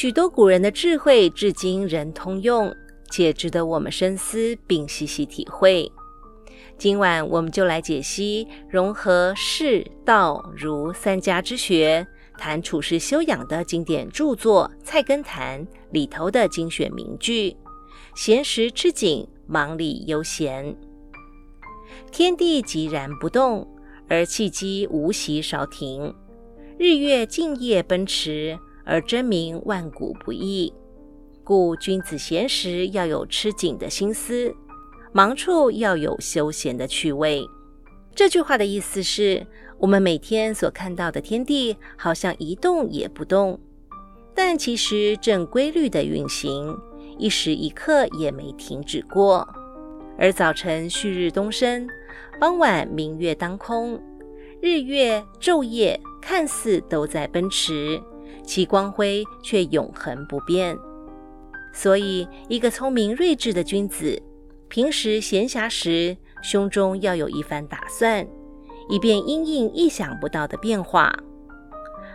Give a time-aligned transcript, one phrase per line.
[0.00, 2.72] 许多古人的智慧至今仍通用，
[3.10, 5.90] 且值得我们深思并细细体会。
[6.78, 12.06] 今晚我们就来解析融合士、道、儒三家之学，
[12.38, 17.56] 谈处世修养的经典著作《菜根谭》里头的精选名句
[18.14, 20.76] ：“闲时吃紧，忙里悠闲。
[22.12, 23.66] 天地寂然不动，
[24.08, 26.14] 而气机无息少停；
[26.78, 28.56] 日月静夜奔驰。”
[28.88, 30.72] 而真名万古不易，
[31.44, 34.54] 故君子闲时要有吃紧的心思，
[35.12, 37.46] 忙处要有休闲的趣味。
[38.14, 39.46] 这句话的意思是，
[39.76, 43.60] 我们每天所看到的天地好像一动也不动，
[44.34, 46.74] 但其实正规律的运行，
[47.18, 49.46] 一时一刻也没停止过。
[50.16, 51.86] 而早晨旭日东升，
[52.40, 54.02] 傍晚明月当空，
[54.62, 58.00] 日月昼夜看似都在奔驰。
[58.44, 60.76] 其光辉却永恒不变，
[61.72, 64.20] 所以一个聪明睿智的君子，
[64.68, 68.26] 平时闲暇时胸中要有一番打算，
[68.88, 71.10] 以便因应意想不到的变化；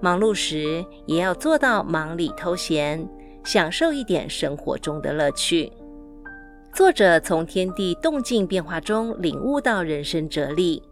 [0.00, 3.06] 忙碌时也要做到忙里偷闲，
[3.44, 5.70] 享受一点生活中的乐趣。
[6.72, 10.82] 作者从天地动静变化中领悟到人生哲理，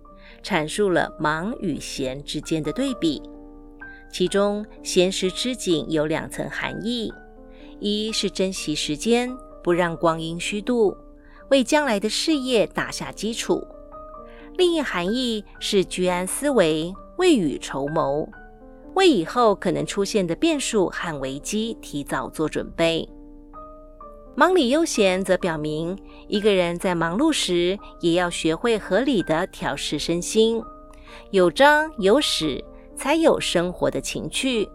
[0.43, 3.21] 阐述了忙与闲之间的对比。
[4.13, 7.11] 其中闲时吃景有两层含义：
[7.81, 10.95] 一是珍惜时间，不让光阴虚度，
[11.49, 13.67] 为将来的事业打下基础；
[14.59, 18.29] 另一含义是居安思危，未雨绸缪，
[18.95, 23.09] 为以后可能出现的变数和危机提早做准备。
[24.35, 30.63] 忙里悠闲，则表明一个人在忙碌时，也要学会合理的调试身心，
[31.31, 32.63] 有张有弛。
[33.03, 34.69] 才有生活的情趣，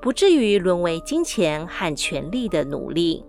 [0.00, 3.24] 不至于沦为金钱和权力的奴隶。